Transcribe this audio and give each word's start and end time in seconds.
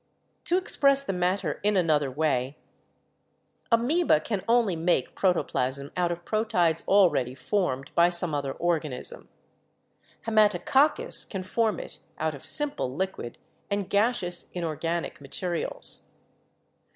"To 0.45 0.57
express 0.57 1.03
the 1.03 1.13
matter 1.13 1.59
in 1.61 1.77
another 1.77 2.09
way: 2.09 2.57
Amoeba 3.71 4.19
can 4.19 4.43
only 4.47 4.75
make 4.75 5.13
protoplasm 5.13 5.91
out 5.95 6.11
of 6.11 6.25
proteids 6.25 6.83
already 6.87 7.35
formed 7.35 7.93
by 7.93 8.09
some 8.09 8.33
other 8.33 8.53
organism; 8.53 9.29
Haematococcus 10.25 11.29
can 11.29 11.43
form 11.43 11.79
it 11.79 11.99
out 12.17 12.33
of 12.33 12.47
simple 12.47 12.91
liquid 12.95 13.37
and 13.69 13.91
gaseous 13.91 14.49
inorganic 14.55 15.21
materials. 15.21 16.09